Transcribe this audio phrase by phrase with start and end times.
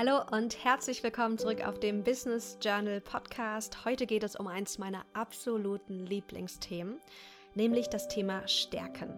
[0.00, 3.84] Hallo und herzlich willkommen zurück auf dem Business Journal Podcast.
[3.84, 7.00] Heute geht es um eins meiner absoluten Lieblingsthemen,
[7.56, 9.12] nämlich das Thema Stärken.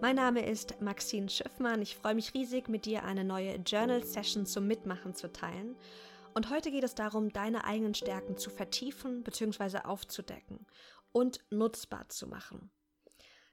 [0.00, 1.82] Mein Name ist Maxine Schiffmann.
[1.82, 5.76] Ich freue mich riesig, mit dir eine neue Journal Session zum Mitmachen zu teilen.
[6.32, 9.80] Und heute geht es darum, deine eigenen Stärken zu vertiefen bzw.
[9.84, 10.64] aufzudecken
[11.12, 12.70] und nutzbar zu machen.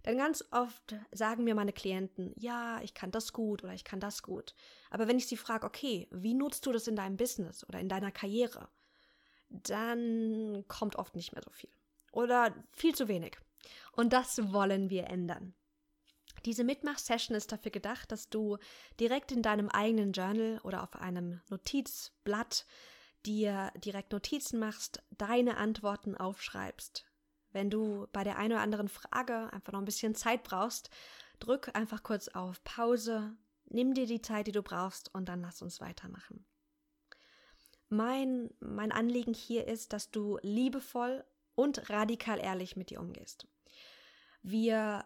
[0.05, 3.99] Denn ganz oft sagen mir meine Klienten, ja, ich kann das gut oder ich kann
[3.99, 4.53] das gut.
[4.89, 7.87] Aber wenn ich sie frage, okay, wie nutzt du das in deinem Business oder in
[7.87, 8.67] deiner Karriere,
[9.49, 11.69] dann kommt oft nicht mehr so viel.
[12.11, 13.37] Oder viel zu wenig.
[13.93, 15.55] Und das wollen wir ändern.
[16.45, 18.57] Diese Mitmach-Session ist dafür gedacht, dass du
[18.99, 22.65] direkt in deinem eigenen Journal oder auf einem Notizblatt
[23.25, 27.05] dir direkt Notizen machst, deine Antworten aufschreibst,
[27.53, 30.89] wenn du bei der einen oder anderen Frage einfach noch ein bisschen Zeit brauchst,
[31.39, 35.61] drück einfach kurz auf Pause, nimm dir die Zeit, die du brauchst und dann lass
[35.61, 36.45] uns weitermachen.
[37.89, 41.23] Mein, mein Anliegen hier ist, dass du liebevoll
[41.55, 43.47] und radikal ehrlich mit dir umgehst.
[44.41, 45.05] Wir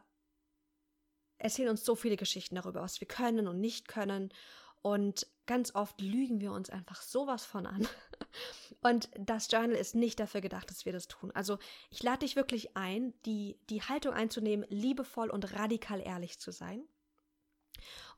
[1.37, 4.33] erzählen uns so viele Geschichten darüber, was wir können und nicht können
[4.81, 7.87] und ganz oft lügen wir uns einfach sowas von an.
[8.81, 11.31] Und das Journal ist nicht dafür gedacht, dass wir das tun.
[11.31, 11.57] Also
[11.89, 16.83] ich lade dich wirklich ein, die, die Haltung einzunehmen, liebevoll und radikal ehrlich zu sein.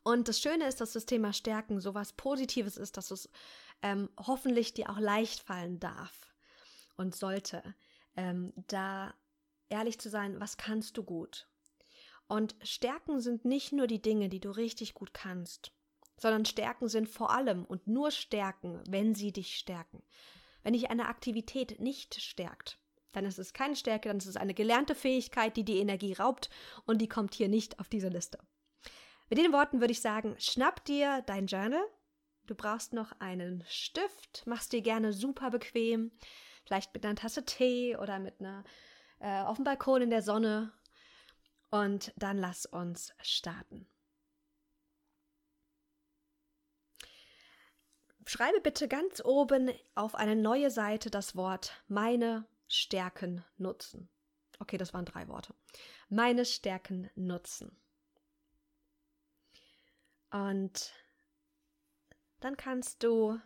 [0.03, 3.29] Und das Schöne ist, dass das Thema Stärken so was Positives ist, dass es
[3.81, 6.33] ähm, hoffentlich dir auch leicht fallen darf
[6.97, 7.63] und sollte,
[8.15, 9.13] ähm, da
[9.69, 11.47] ehrlich zu sein, was kannst du gut?
[12.27, 15.71] Und Stärken sind nicht nur die Dinge, die du richtig gut kannst
[16.19, 20.03] sondern Stärken sind vor allem und nur Stärken, wenn sie dich stärken.
[20.63, 22.77] Wenn dich eine Aktivität nicht stärkt,
[23.13, 26.49] dann ist es keine Stärke, dann ist es eine gelernte Fähigkeit, die die Energie raubt
[26.85, 28.39] und die kommt hier nicht auf diese Liste.
[29.29, 31.83] Mit den Worten würde ich sagen, schnapp dir dein Journal.
[32.45, 36.11] Du brauchst noch einen Stift, machst dir gerne super bequem,
[36.65, 38.63] vielleicht mit einer Tasse Tee oder mit einer
[39.19, 40.73] äh, auf dem Balkon in der Sonne.
[41.69, 43.87] Und dann lass uns starten.
[48.29, 54.07] Schreibe bitte ganz oben auf eine neue Seite das Wort meine Stärken nutzen.
[54.59, 55.55] Okay, das waren drei Worte.
[56.09, 57.75] Meine Stärken nutzen.
[60.29, 60.93] Und
[62.39, 63.39] dann kannst du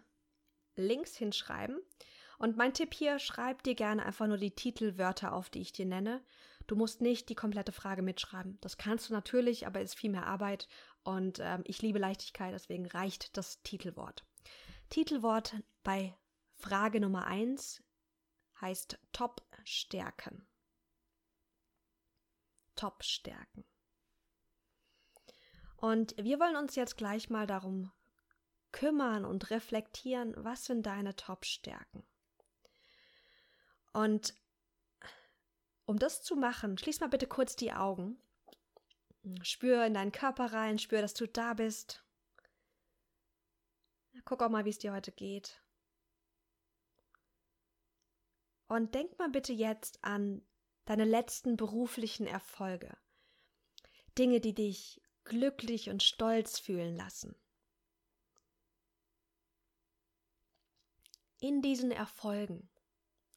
[0.75, 1.79] links hinschreiben.
[2.37, 5.85] Und mein Tipp hier, schreib dir gerne einfach nur die Titelwörter auf, die ich dir
[5.85, 6.21] nenne.
[6.67, 8.57] Du musst nicht die komplette Frage mitschreiben.
[8.59, 10.67] Das kannst du natürlich, aber ist viel mehr Arbeit.
[11.03, 14.25] Und ähm, ich liebe Leichtigkeit, deswegen reicht das Titelwort.
[14.93, 16.15] Titelwort bei
[16.53, 17.81] Frage Nummer 1
[18.61, 20.47] heißt Top-Stärken.
[22.75, 23.65] Top-Stärken.
[25.77, 27.91] Und wir wollen uns jetzt gleich mal darum
[28.71, 32.05] kümmern und reflektieren, was sind deine Top-Stärken.
[33.93, 34.35] Und
[35.85, 38.21] um das zu machen, schließ mal bitte kurz die Augen.
[39.41, 42.03] Spür in deinen Körper rein, spür, dass du da bist.
[44.25, 45.61] Guck auch mal, wie es dir heute geht.
[48.67, 50.41] Und denk mal bitte jetzt an
[50.85, 52.97] deine letzten beruflichen Erfolge.
[54.17, 57.35] Dinge, die dich glücklich und stolz fühlen lassen.
[61.39, 62.69] In diesen Erfolgen,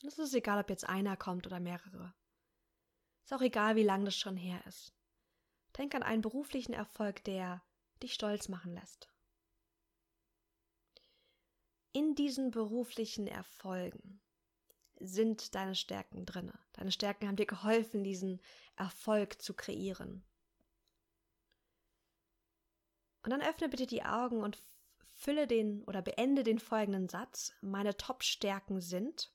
[0.07, 2.15] es ist egal, ob jetzt einer kommt oder mehrere,
[3.25, 4.95] ist auch egal, wie lang das schon her ist.
[5.77, 7.63] Denk an einen beruflichen Erfolg, der
[8.03, 9.11] dich stolz machen lässt
[11.97, 14.21] in diesen beruflichen Erfolgen
[15.01, 16.53] sind deine Stärken drinne.
[16.75, 18.43] Deine Stärken haben dir geholfen, diesen
[18.77, 20.23] Erfolg zu kreieren.
[23.23, 24.59] Und dann öffne bitte die Augen und
[25.15, 27.55] fülle den oder beende den folgenden Satz.
[27.63, 29.33] Meine Top-Stärken sind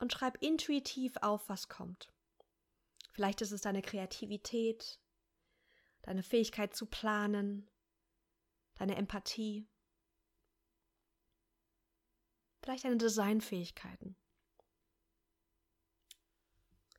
[0.00, 2.12] und schreib intuitiv auf, was kommt.
[3.12, 5.00] Vielleicht ist es deine Kreativität,
[6.02, 7.70] deine Fähigkeit zu planen,
[8.74, 9.68] deine Empathie,
[12.62, 14.16] vielleicht deine Designfähigkeiten.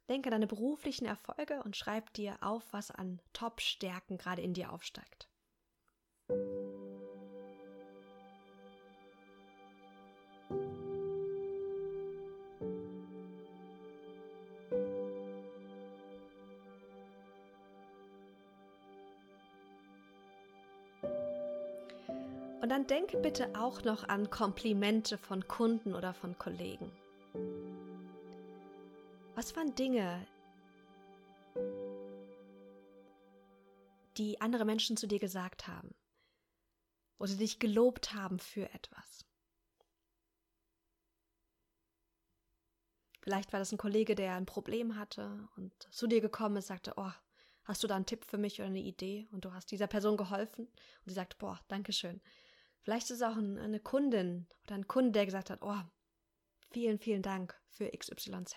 [0.10, 5.30] Denke deine beruflichen Erfolge und schreib dir auf, was an Top-Stärken gerade in dir aufsteigt.
[22.74, 26.92] Dann denke bitte auch noch an Komplimente von Kunden oder von Kollegen.
[29.36, 30.26] Was waren Dinge,
[34.18, 35.94] die andere Menschen zu dir gesagt haben?
[37.26, 39.24] sie dich gelobt haben für etwas.
[43.22, 46.94] Vielleicht war das ein Kollege, der ein Problem hatte und zu dir gekommen ist, sagte,
[46.98, 47.12] oh,
[47.64, 49.28] hast du da einen Tipp für mich oder eine Idee?
[49.32, 52.20] Und du hast dieser Person geholfen und sie sagt, boah, danke schön.
[52.84, 55.80] Vielleicht ist es auch eine Kundin oder ein Kunde, der gesagt hat, oh,
[56.72, 58.56] vielen, vielen Dank für XYZ.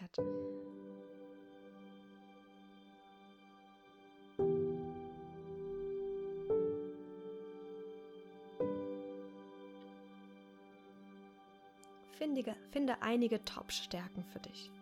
[12.18, 14.72] Finde, finde einige Top-Stärken für dich.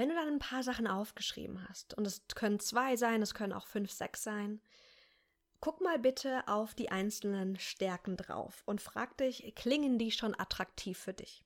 [0.00, 3.52] Wenn du dann ein paar Sachen aufgeschrieben hast, und es können zwei sein, es können
[3.52, 4.62] auch fünf, sechs sein,
[5.60, 10.96] guck mal bitte auf die einzelnen Stärken drauf und frag dich, klingen die schon attraktiv
[10.98, 11.44] für dich?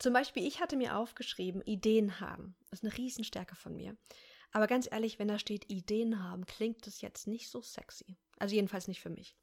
[0.00, 2.56] Zum Beispiel, ich hatte mir aufgeschrieben, Ideen haben.
[2.68, 3.96] Das ist eine Riesenstärke von mir.
[4.50, 8.16] Aber ganz ehrlich, wenn da steht Ideen haben, klingt das jetzt nicht so sexy.
[8.40, 9.36] Also jedenfalls nicht für mich.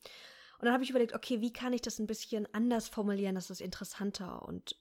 [0.58, 3.50] Und dann habe ich überlegt, okay, wie kann ich das ein bisschen anders formulieren, dass
[3.50, 4.76] es interessanter und,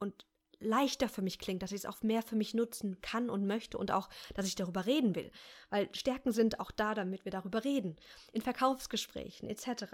[0.00, 0.26] und
[0.60, 3.78] leichter für mich klingt, dass ich es auch mehr für mich nutzen kann und möchte
[3.78, 5.30] und auch, dass ich darüber reden will.
[5.70, 7.96] Weil Stärken sind auch da, damit wir darüber reden.
[8.32, 9.84] In Verkaufsgesprächen etc.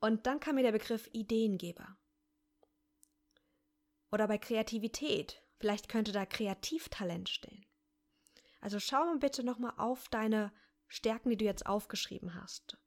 [0.00, 1.96] Und dann kam mir der Begriff Ideengeber.
[4.10, 5.42] Oder bei Kreativität.
[5.58, 7.66] Vielleicht könnte da Kreativtalent stehen.
[8.60, 10.52] Also schau mal bitte nochmal auf deine
[10.86, 12.78] Stärken, die du jetzt aufgeschrieben hast.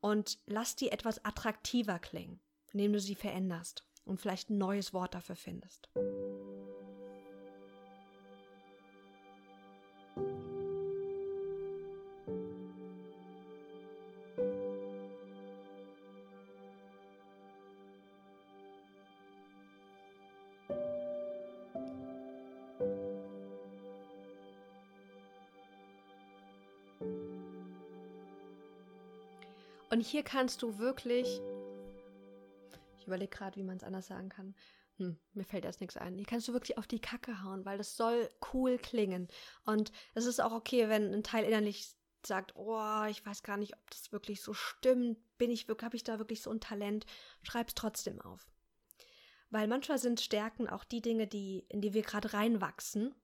[0.00, 2.40] Und lass die etwas attraktiver klingen,
[2.72, 5.90] indem du sie veränderst und vielleicht ein neues Wort dafür findest.
[29.88, 31.40] Und hier kannst du wirklich,
[33.06, 34.56] ich überlege gerade, wie man es anders sagen kann.
[34.96, 36.16] Hm, mir fällt erst nichts ein.
[36.16, 39.28] Hier kannst du wirklich auf die Kacke hauen, weil das soll cool klingen.
[39.64, 41.94] Und es ist auch okay, wenn ein Teil innerlich
[42.26, 45.18] sagt, oh, ich weiß gar nicht, ob das wirklich so stimmt.
[45.38, 47.06] Bin ich wirklich, habe ich da wirklich so ein Talent?
[47.42, 48.50] Schreib's trotzdem auf.
[49.50, 53.14] Weil manchmal sind Stärken auch die Dinge, die, in die wir gerade reinwachsen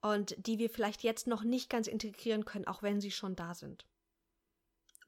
[0.00, 3.54] und die wir vielleicht jetzt noch nicht ganz integrieren können, auch wenn sie schon da
[3.54, 3.84] sind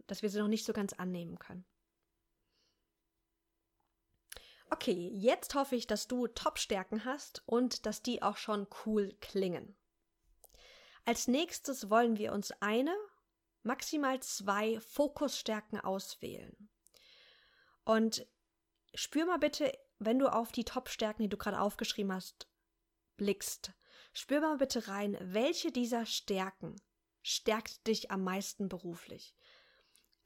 [0.06, 1.64] dass wir sie noch nicht so ganz annehmen können.
[4.68, 9.76] Okay, jetzt hoffe ich, dass du Top-Stärken hast und dass die auch schon cool klingen.
[11.04, 12.94] Als nächstes wollen wir uns eine,
[13.62, 16.68] maximal zwei Fokusstärken auswählen.
[17.84, 18.26] Und
[18.92, 22.48] spür mal bitte, wenn du auf die Top-Stärken, die du gerade aufgeschrieben hast,
[23.16, 23.72] blickst,
[24.12, 26.74] spür mal bitte rein, welche dieser Stärken
[27.22, 29.35] stärkt dich am meisten beruflich.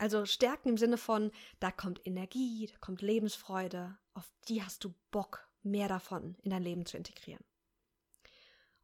[0.00, 1.30] Also Stärken im Sinne von,
[1.60, 6.62] da kommt Energie, da kommt Lebensfreude, auf die hast du Bock, mehr davon in dein
[6.62, 7.44] Leben zu integrieren.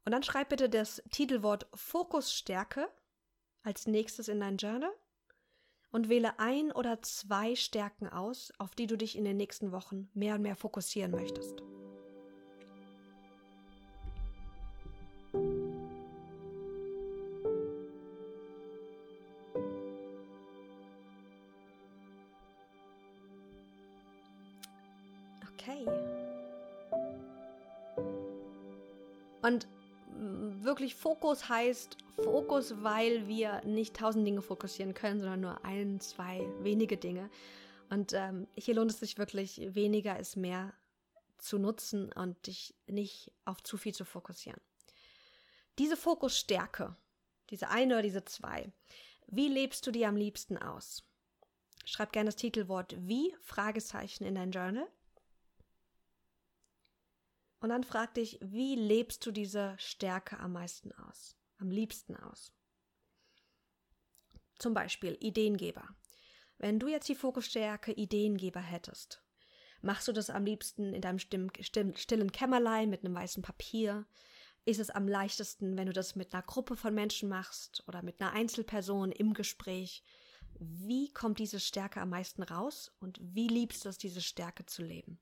[0.05, 2.87] Und dann schreib bitte das Titelwort Fokusstärke
[3.63, 4.93] als nächstes in dein Journal
[5.89, 10.11] und wähle ein oder zwei Stärken aus, auf die du dich in den nächsten Wochen
[10.13, 11.63] mehr und mehr fokussieren möchtest.
[29.41, 29.67] Und
[30.61, 36.47] wirklich Fokus heißt Fokus, weil wir nicht tausend Dinge fokussieren können, sondern nur ein, zwei
[36.61, 37.29] wenige Dinge.
[37.89, 40.73] Und ähm, hier lohnt es sich wirklich, weniger ist mehr
[41.37, 44.59] zu nutzen und dich nicht auf zu viel zu fokussieren.
[45.77, 46.95] Diese Fokusstärke,
[47.49, 48.71] diese eine oder diese zwei,
[49.27, 51.03] wie lebst du die am liebsten aus?
[51.85, 54.87] Schreib gerne das Titelwort wie Fragezeichen in dein Journal
[57.59, 62.51] und dann frag dich, wie lebst du diese Stärke am meisten aus, am liebsten aus?
[64.59, 65.87] Zum Beispiel Ideengeber.
[66.57, 69.23] Wenn du jetzt die Fokusstärke Ideengeber hättest,
[69.81, 74.05] machst du das am liebsten in deinem stillen Kämmerlein mit einem weißen Papier?
[74.65, 78.19] Ist es am leichtesten, wenn du das mit einer Gruppe von Menschen machst oder mit
[78.19, 80.03] einer Einzelperson im Gespräch?
[80.59, 84.81] Wie kommt diese Stärke am meisten raus und wie liebst du es, diese Stärke zu
[84.81, 85.19] leben?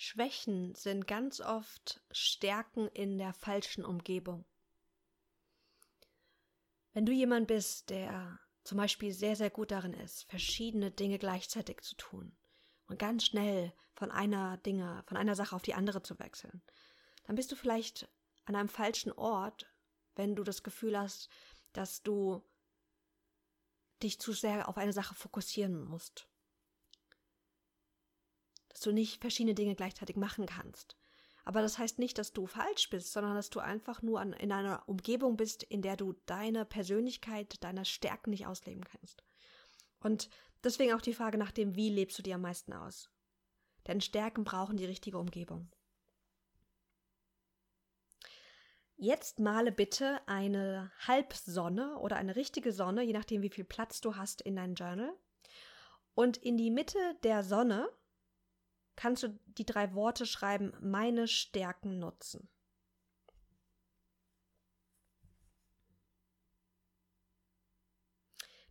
[0.00, 4.44] Schwächen sind ganz oft Stärken in der falschen Umgebung.
[6.92, 11.80] Wenn du jemand bist, der zum Beispiel sehr, sehr gut darin ist, verschiedene Dinge gleichzeitig
[11.80, 12.36] zu tun
[12.86, 16.62] und ganz schnell von einer Dinge, von einer Sache auf die andere zu wechseln,
[17.24, 18.08] dann bist du vielleicht
[18.44, 19.66] an einem falschen Ort,
[20.14, 21.28] wenn du das Gefühl hast,
[21.72, 22.44] dass du
[24.00, 26.28] dich zu sehr auf eine Sache fokussieren musst.
[28.78, 30.96] Dass du nicht verschiedene Dinge gleichzeitig machen kannst.
[31.44, 34.52] Aber das heißt nicht, dass du falsch bist, sondern dass du einfach nur an, in
[34.52, 39.24] einer Umgebung bist, in der du deine Persönlichkeit, deine Stärken nicht ausleben kannst.
[39.98, 40.30] Und
[40.62, 43.10] deswegen auch die Frage nach dem, wie lebst du dir am meisten aus?
[43.88, 45.68] Denn Stärken brauchen die richtige Umgebung.
[48.94, 54.14] Jetzt male bitte eine Halbsonne oder eine richtige Sonne, je nachdem, wie viel Platz du
[54.14, 55.12] hast in dein Journal.
[56.14, 57.88] Und in die Mitte der Sonne
[58.98, 62.48] kannst du die drei Worte schreiben, meine Stärken nutzen.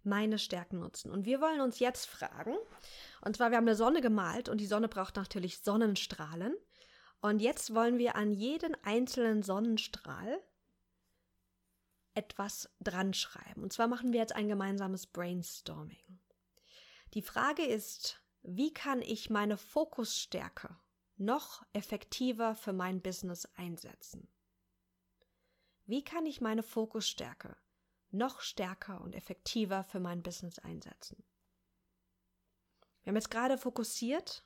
[0.03, 1.11] Meine Stärken nutzen.
[1.11, 2.55] Und wir wollen uns jetzt fragen,
[3.21, 6.55] und zwar, wir haben eine Sonne gemalt und die Sonne braucht natürlich Sonnenstrahlen.
[7.21, 10.41] Und jetzt wollen wir an jeden einzelnen Sonnenstrahl
[12.15, 13.63] etwas dran schreiben.
[13.63, 16.19] Und zwar machen wir jetzt ein gemeinsames Brainstorming.
[17.13, 20.73] Die Frage ist, wie kann ich meine Fokusstärke
[21.17, 24.29] noch effektiver für mein Business einsetzen?
[25.85, 27.57] Wie kann ich meine Fokusstärke
[28.11, 31.21] noch stärker und effektiver für mein Business einsetzen?
[33.03, 34.45] Wir haben jetzt gerade fokussiert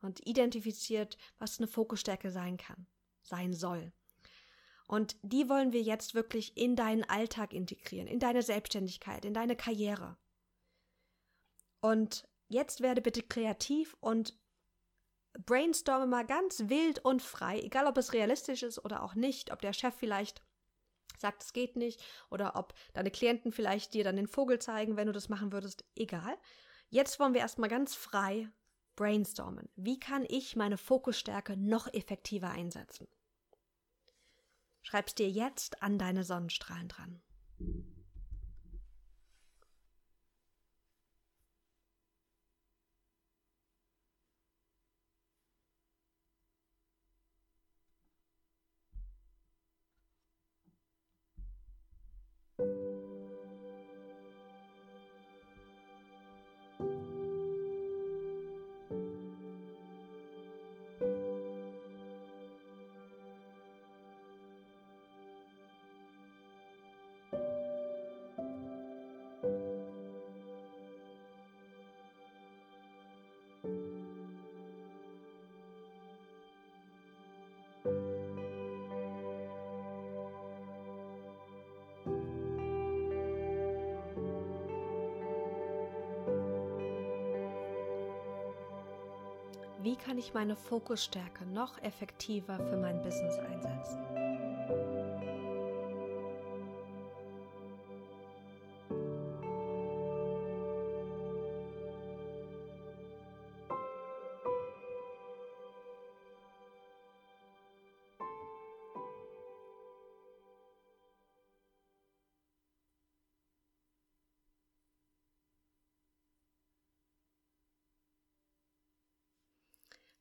[0.00, 2.86] und identifiziert, was eine Fokusstärke sein kann,
[3.24, 3.92] sein soll.
[4.86, 9.56] Und die wollen wir jetzt wirklich in deinen Alltag integrieren, in deine Selbstständigkeit, in deine
[9.56, 10.16] Karriere.
[11.80, 14.38] Und jetzt werde bitte kreativ und
[15.46, 19.60] brainstorme mal ganz wild und frei, egal ob es realistisch ist oder auch nicht, ob
[19.62, 20.42] der Chef vielleicht
[21.16, 25.06] sagt, es geht nicht, oder ob deine Klienten vielleicht dir dann den Vogel zeigen, wenn
[25.06, 26.36] du das machen würdest, egal.
[26.88, 28.50] Jetzt wollen wir erstmal ganz frei
[28.96, 29.68] brainstormen.
[29.76, 33.06] Wie kann ich meine Fokusstärke noch effektiver einsetzen?
[34.82, 37.22] Schreib's dir jetzt an deine Sonnenstrahlen dran.
[89.82, 94.09] Wie kann ich meine Fokusstärke noch effektiver für mein Business einsetzen?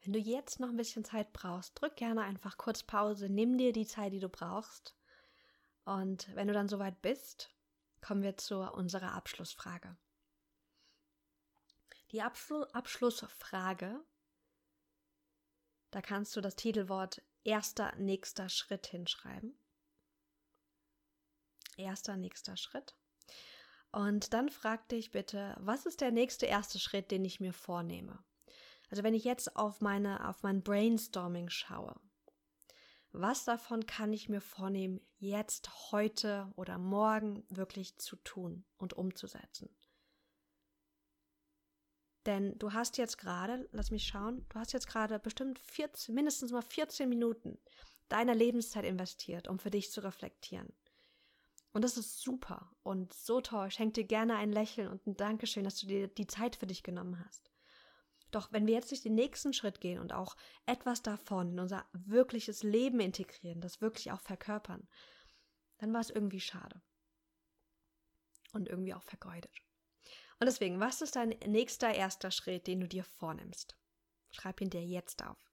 [0.02, 3.74] Wenn du jetzt noch ein bisschen Zeit brauchst, drück gerne einfach kurz Pause, nimm dir
[3.74, 4.96] die Zeit, die du brauchst.
[5.84, 7.52] Und wenn du dann soweit bist,
[8.02, 9.98] kommen wir zu unserer Abschlussfrage.
[12.12, 14.04] Die Abschlu Abschlussfrage,
[15.92, 19.60] da kannst du das Titelwort erster nächster Schritt hinschreiben.
[21.78, 22.96] Erster nächster Schritt.
[23.92, 28.24] Und dann frag dich bitte, was ist der nächste erste Schritt, den ich mir vornehme?
[28.90, 31.96] Also wenn ich jetzt auf meine, auf mein Brainstorming schaue,
[33.12, 39.70] was davon kann ich mir vornehmen, jetzt, heute oder morgen wirklich zu tun und umzusetzen?
[42.26, 46.52] Denn du hast jetzt gerade, lass mich schauen, du hast jetzt gerade bestimmt 14, mindestens
[46.52, 47.58] mal 14 Minuten
[48.10, 50.72] deiner Lebenszeit investiert, um für dich zu reflektieren.
[51.72, 53.68] Und das ist super und so toll.
[53.68, 56.68] Ich schenke dir gerne ein Lächeln und ein Dankeschön, dass du dir die Zeit für
[56.68, 57.52] dich genommen hast.
[58.32, 61.86] Doch wenn wir jetzt nicht den nächsten Schritt gehen und auch etwas davon in unser
[61.94, 64.88] wirkliches Leben integrieren, das wirklich auch verkörpern,
[65.78, 66.82] dann war es irgendwie schade.
[68.52, 69.54] Und irgendwie auch vergeudet.
[70.40, 73.78] Und deswegen, was ist dein nächster erster Schritt, den du dir vornimmst?
[74.32, 75.49] Schreib ihn dir jetzt auf.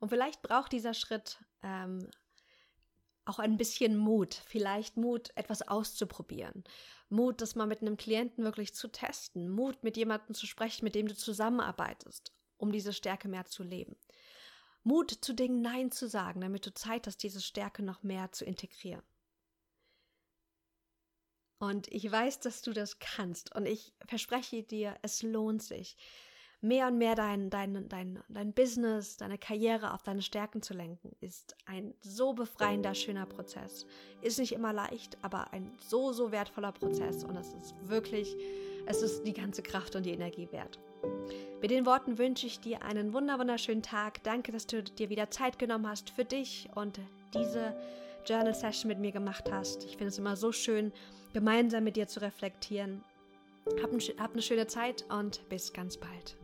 [0.00, 2.08] Und vielleicht braucht dieser Schritt ähm,
[3.24, 6.64] auch ein bisschen Mut, vielleicht Mut, etwas auszuprobieren.
[7.10, 9.50] Mut, das mal mit einem Klienten wirklich zu testen.
[9.50, 13.96] Mut, mit jemandem zu sprechen, mit dem du zusammenarbeitest, um diese Stärke mehr zu leben.
[14.82, 18.44] Mut, zu Dingen Nein zu sagen, damit du Zeit hast, diese Stärke noch mehr zu
[18.44, 19.02] integrieren.
[21.58, 23.54] Und ich weiß, dass du das kannst.
[23.54, 25.96] Und ich verspreche dir, es lohnt sich
[26.60, 31.14] mehr und mehr dein, dein, dein, dein Business, deine Karriere auf deine Stärken zu lenken,
[31.20, 33.86] ist ein so befreiender, schöner Prozess.
[34.22, 38.36] Ist nicht immer leicht, aber ein so, so wertvoller Prozess und es ist wirklich,
[38.86, 40.78] es ist die ganze Kraft und die Energie wert.
[41.60, 44.22] Mit den Worten wünsche ich dir einen wunderschönen Tag.
[44.24, 46.98] Danke, dass du dir wieder Zeit genommen hast für dich und
[47.34, 47.76] diese
[48.26, 49.84] Journal Session mit mir gemacht hast.
[49.84, 50.92] Ich finde es immer so schön,
[51.32, 53.04] gemeinsam mit dir zu reflektieren.
[53.82, 56.36] Hab, ein, hab eine schöne Zeit und bis ganz bald.